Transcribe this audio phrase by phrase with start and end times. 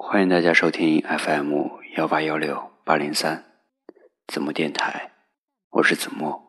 [0.00, 1.52] 欢迎大家收听 FM
[1.96, 3.42] 幺八幺六八零三
[4.28, 5.10] 子墨电台，
[5.70, 6.40] 我是子墨。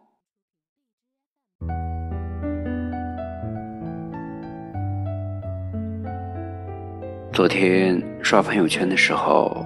[7.33, 9.66] 昨天刷朋友圈的时候，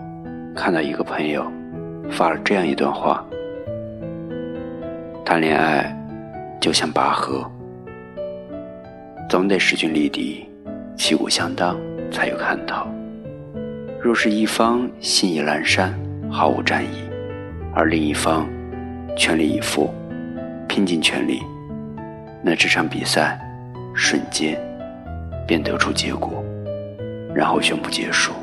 [0.55, 1.52] 看到一个朋友
[2.09, 3.23] 发了这样一段话：
[5.25, 5.93] 谈恋爱
[6.61, 7.45] 就像拔河，
[9.29, 10.50] 总得势均力敌，
[10.95, 11.77] 旗鼓相当，
[12.09, 12.88] 才有看头。
[14.04, 15.98] 若是一方心意阑珊，
[16.30, 17.09] 毫无战意，
[17.73, 18.45] 而另一方
[19.16, 19.94] 全力以赴，
[20.67, 21.41] 拼尽全力，
[22.44, 23.39] 那这场比赛
[23.95, 24.59] 瞬间
[25.47, 26.44] 便得出结果，
[27.34, 28.34] 然后宣布结束。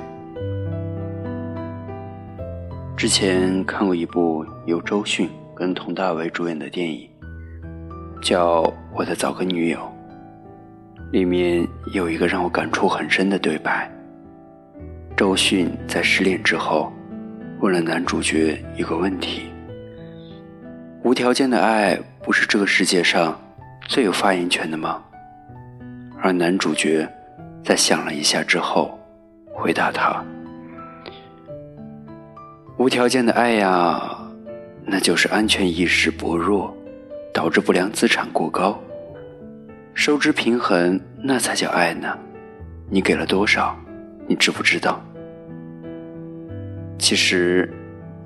[2.97, 7.07] 之前看过一部由周迅跟佟大为主演的电影，
[8.23, 8.63] 叫
[8.95, 9.79] 《我的早个女友》，
[11.13, 13.91] 里面有一个让我感触很深的对白。
[15.21, 16.91] 周迅在失恋之后，
[17.59, 19.51] 问了男主角一个问题
[21.05, 23.39] ：“无条件的爱不是这个世界上
[23.87, 24.99] 最有发言权的吗？”
[26.23, 27.07] 而男主角
[27.63, 28.99] 在想了一下之后，
[29.53, 30.25] 回答他
[32.79, 34.17] ：“无条件的爱呀，
[34.87, 36.75] 那就是安全意识薄弱，
[37.31, 38.81] 导致不良资产过高，
[39.93, 42.09] 收支平衡，那才叫爱呢。
[42.89, 43.79] 你给了多少，
[44.27, 44.99] 你知不知道？”
[47.01, 47.69] 其实，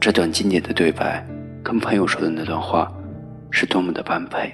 [0.00, 1.24] 这段经典的对白，
[1.62, 2.92] 跟朋友说的那段话，
[3.50, 4.52] 是多么的般配。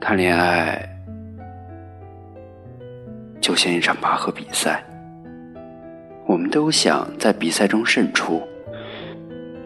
[0.00, 0.86] 谈恋爱
[3.40, 4.84] 就像一场拔河比赛，
[6.26, 8.42] 我们都想在比赛中胜出，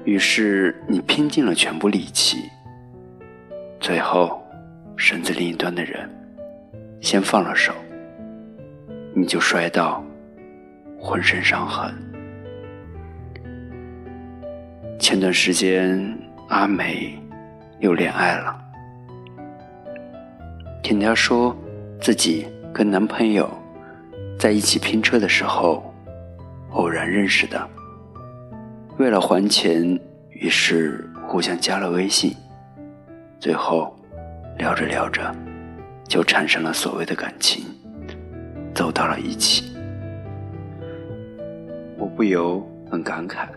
[0.05, 2.37] 于是你拼尽了全部力气，
[3.81, 4.41] 最后
[4.97, 6.09] 绳子另一端的人
[7.01, 7.73] 先放了手，
[9.15, 10.05] 你就摔到。
[10.99, 11.95] 浑身伤痕。
[14.99, 17.17] 前段时间，阿梅
[17.79, 18.61] 又恋爱了。
[20.83, 21.57] 听她说，
[22.01, 23.49] 自己跟男朋友
[24.39, 25.95] 在一起拼车的时候
[26.73, 27.69] 偶然认识的。
[28.99, 29.99] 为了还钱，
[30.31, 32.35] 于是互相加了微信。
[33.39, 33.97] 最后，
[34.59, 35.33] 聊着聊着，
[36.09, 37.65] 就产生了所谓的感情，
[38.75, 39.68] 走到了一起。
[42.19, 43.49] 不由很感慨：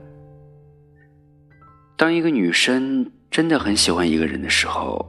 [1.97, 5.03] 当一个女生真的很喜欢一个人的时候，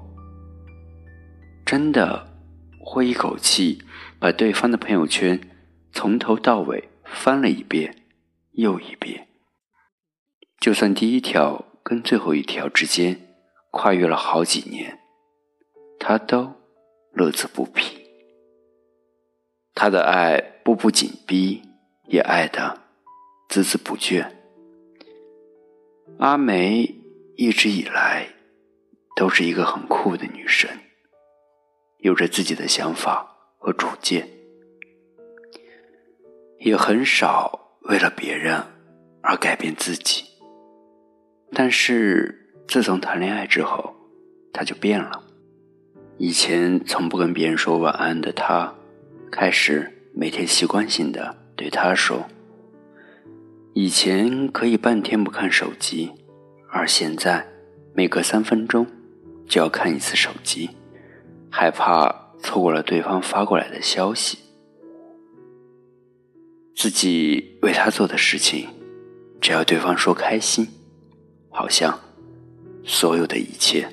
[1.66, 2.26] 真的
[2.80, 3.82] 会一口气
[4.18, 5.38] 把对方的朋友圈
[5.92, 7.94] 从头到尾翻了一遍
[8.52, 9.28] 又一遍，
[10.58, 13.20] 就算第一条跟最后一条之间
[13.70, 14.98] 跨越了好几年，
[16.00, 16.54] 她都
[17.12, 17.98] 乐此不疲。
[19.74, 21.60] 她的爱步步紧逼，
[22.06, 22.80] 也爱的。
[23.52, 24.26] 孜孜不倦。
[26.18, 26.94] 阿梅
[27.36, 28.26] 一直以来
[29.14, 30.70] 都是一个很酷的女生，
[31.98, 34.26] 有着自己的想法和主见，
[36.60, 38.58] 也很少为了别人
[39.22, 40.24] 而改变自己。
[41.52, 43.94] 但是自从谈恋爱之后，
[44.50, 45.22] 她就变了。
[46.16, 48.74] 以前从不跟别人说晚安的她，
[49.30, 52.26] 开始每天习惯性的对他说。
[53.74, 56.12] 以前可以半天不看手机，
[56.70, 57.46] 而现在
[57.94, 58.86] 每隔三分钟
[59.48, 60.68] 就要看一次手机，
[61.50, 64.38] 害怕错过了对方发过来的消息。
[66.76, 68.68] 自己为他做的事情，
[69.40, 70.68] 只要对方说开心，
[71.48, 71.98] 好像
[72.84, 73.88] 所有的一切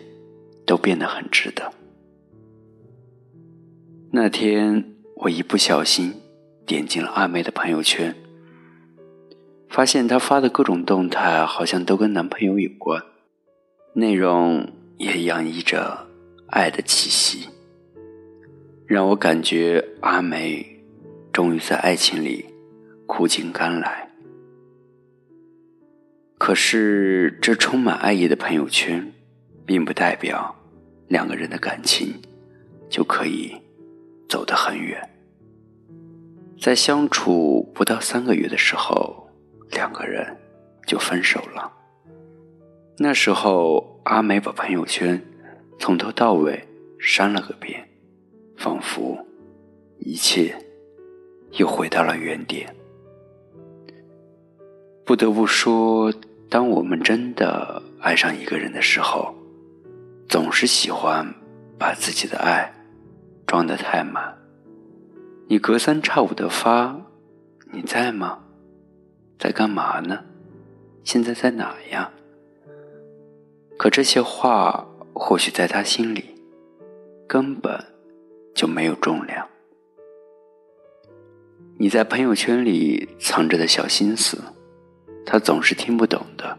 [0.65, 1.71] 都变得很值得。
[4.11, 6.13] 那天我一不小心
[6.65, 8.13] 点进了阿梅的朋友圈。
[9.69, 13.01] 发现她发的各种动态好像都跟男朋友有关，
[13.93, 16.07] 内容也洋溢着
[16.47, 17.47] 爱的气息，
[18.87, 20.83] 让我感觉阿梅
[21.31, 22.45] 终于在爱情里
[23.05, 24.09] 苦尽甘来。
[26.39, 29.13] 可是，这充满爱意的朋友圈，
[29.67, 30.55] 并不代表
[31.07, 32.15] 两个人的感情
[32.89, 33.55] 就可以
[34.27, 35.07] 走得很远。
[36.59, 39.28] 在相处不到三个月的时候。
[39.71, 40.35] 两个人
[40.85, 41.71] 就分手了。
[42.97, 45.21] 那时候，阿梅把朋友圈
[45.77, 46.67] 从头到尾
[46.99, 47.87] 删了个遍，
[48.57, 49.17] 仿佛
[49.99, 50.53] 一切
[51.53, 52.75] 又回到了原点。
[55.05, 56.13] 不得不说，
[56.49, 59.33] 当我们真的爱上一个人的时候，
[60.27, 61.33] 总是喜欢
[61.77, 62.73] 把自己的爱
[63.47, 64.37] 装得太满，
[65.47, 66.99] 你隔三差五的发，
[67.71, 68.39] 你在吗？
[69.39, 70.25] 在干嘛呢？
[71.05, 72.11] 现在在哪呀？
[73.77, 76.25] 可这些话，或许在他心里，
[77.25, 77.81] 根本
[78.53, 79.47] 就没有重量。
[81.77, 84.37] 你在朋友圈里藏着的小心思，
[85.25, 86.57] 他总是听不懂的。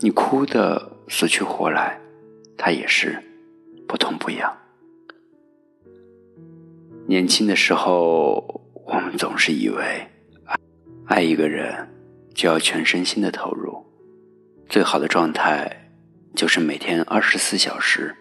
[0.00, 1.96] 你哭的死去活来，
[2.56, 3.22] 他也是
[3.86, 4.52] 不痛不痒。
[7.06, 10.08] 年轻的时候，我们总是以为
[11.08, 11.88] 爱一个人
[12.34, 13.82] 就要全身心的投入，
[14.68, 15.90] 最好的状态
[16.36, 18.14] 就是每天二十四小时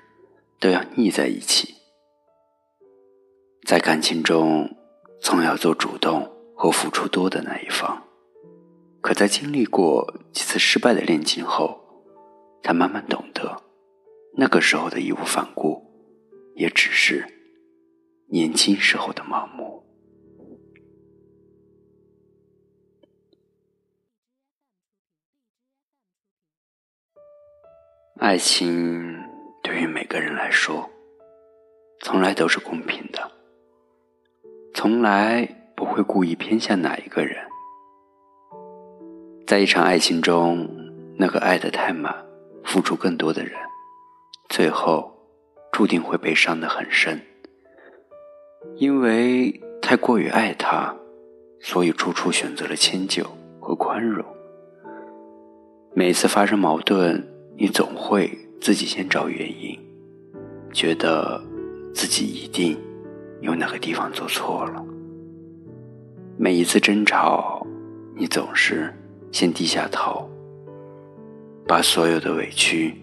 [0.57, 1.75] 都要腻在一起。
[3.65, 4.73] 在感情中，
[5.19, 8.01] 总要做主动和付出多的那一方。
[9.01, 11.77] 可在经历过几次失败的恋情后，
[12.63, 13.63] 才慢慢懂得，
[14.37, 15.83] 那个时候的义无反顾，
[16.55, 17.25] 也只是。
[18.29, 19.83] 年轻时候的盲目，
[28.19, 29.23] 爱情
[29.61, 30.89] 对于每个人来说，
[32.01, 33.31] 从来都是公平的，
[34.73, 37.37] 从来不会故意偏向哪一个人。
[39.45, 40.67] 在一场爱情中，
[41.15, 42.25] 那个爱的太满、
[42.63, 43.53] 付出更多的人，
[44.49, 45.15] 最后
[45.71, 47.21] 注定会被伤得很深。
[48.77, 50.95] 因为太过于爱他，
[51.59, 53.23] 所以处处选择了迁就
[53.59, 54.25] 和宽容。
[55.93, 59.75] 每次发生矛盾，你总会自己先找原因，
[60.71, 61.43] 觉得
[61.91, 62.77] 自己一定
[63.41, 64.85] 有哪个地方做错了。
[66.37, 67.65] 每一次争吵，
[68.15, 68.93] 你总是
[69.31, 70.29] 先低下头，
[71.67, 72.93] 把所有的委屈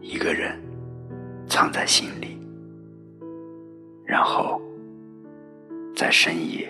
[0.00, 0.56] 一个人
[1.48, 2.38] 藏在心里，
[4.04, 4.62] 然后。
[5.98, 6.68] 在深夜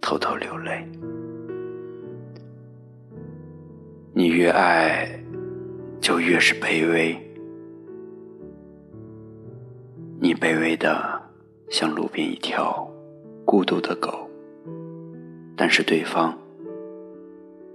[0.00, 0.82] 偷偷流泪，
[4.14, 5.06] 你越爱，
[6.06, 7.18] 就越是卑微。
[10.20, 11.20] 你卑微的
[11.68, 12.88] 像路边一条
[13.44, 14.30] 孤独的狗，
[15.56, 16.38] 但是对方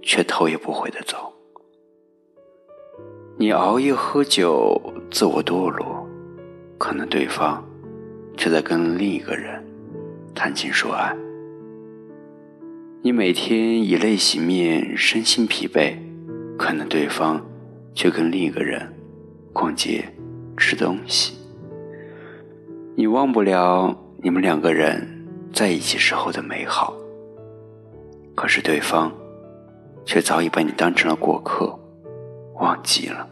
[0.00, 1.30] 却头也不回的走。
[3.36, 4.80] 你熬夜喝酒，
[5.10, 6.08] 自我堕落，
[6.78, 7.62] 可能对方
[8.38, 9.62] 却在跟另一个人。
[10.34, 11.14] 谈情说爱，
[13.02, 15.98] 你每天以泪洗面，身心疲惫，
[16.56, 17.38] 可能对方
[17.94, 18.92] 却跟另一个人
[19.52, 20.04] 逛街、
[20.56, 21.34] 吃东西。
[22.94, 26.94] 你忘不了你们两个人在一起时候的美好，
[28.34, 29.12] 可是对方
[30.04, 31.78] 却早已把你当成了过客，
[32.60, 33.28] 忘记了。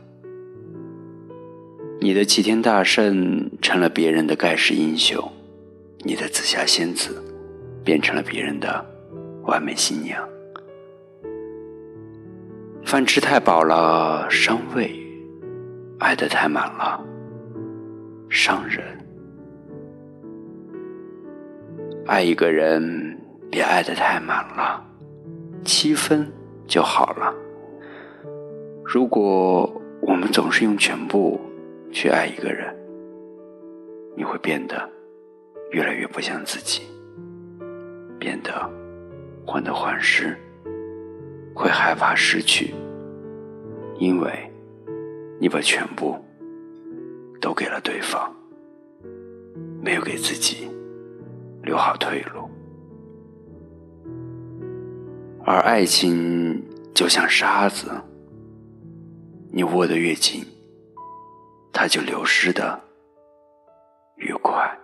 [2.01, 5.23] 你的齐天大圣成了别人的盖世英雄。
[6.03, 7.23] 你的紫霞仙子
[7.85, 8.83] 变成了别人的
[9.43, 10.27] 完美新娘，
[12.91, 14.91] 饭吃太饱了伤胃，
[16.01, 17.01] 爱的太满了
[18.29, 18.85] 伤人。
[22.05, 23.17] 爱一个人
[23.49, 24.85] 别爱的太满了，
[25.65, 26.29] 七分
[26.67, 27.33] 就好了。
[28.85, 29.73] 如果
[30.03, 31.41] 我们总是用全部
[31.93, 32.77] 去爱一个人，
[34.17, 34.77] 你会变得。
[35.71, 36.83] 越来越不像自己，
[38.19, 38.51] 变得
[39.47, 40.37] 患得患失，
[41.55, 42.75] 会害怕失去，
[43.99, 44.51] 因为
[45.39, 46.19] 你把全部
[47.41, 48.35] 都给了对方，
[49.83, 50.69] 没有给自己
[51.63, 52.49] 留好退路。
[55.45, 56.63] 而爱情
[56.95, 57.91] 就像沙子，
[59.51, 60.45] 你握得越紧，
[61.73, 62.81] 它就流失的
[64.17, 64.79] 越快。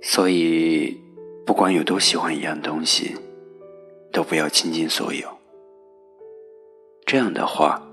[0.00, 0.98] 所以，
[1.46, 3.14] 不管有多喜欢一样东西，
[4.10, 5.28] 都不要倾尽所有。
[7.06, 7.86] 这样的话，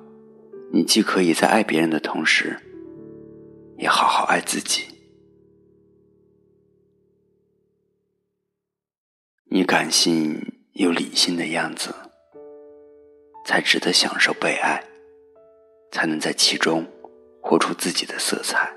[0.72, 2.58] 你既可以在爱别人的同时，
[3.78, 4.86] 也好好爱自己。
[9.50, 11.94] 你感性又理性的样子，
[13.46, 14.82] 才值得享受被爱，
[15.92, 16.88] 才能在其中
[17.42, 18.74] 活出自己的色彩。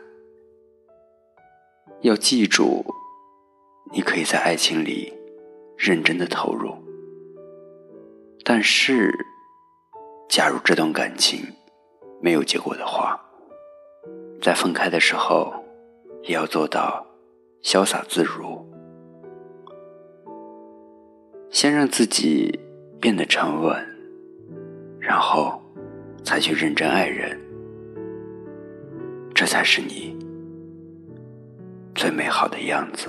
[2.00, 2.84] 要记住。
[3.94, 5.12] 你可以在爱情里
[5.76, 6.74] 认真的投入，
[8.44, 9.14] 但是，
[10.28, 11.46] 假如这段感情
[12.20, 13.20] 没有结果的话，
[14.42, 15.54] 在分开的时候
[16.24, 17.06] 也要做到
[17.62, 18.66] 潇洒自如，
[21.48, 22.58] 先让自己
[23.00, 23.80] 变得沉稳，
[24.98, 25.62] 然后
[26.24, 27.38] 才去认真爱人，
[29.32, 30.16] 这才是你
[31.94, 33.08] 最美好的样子。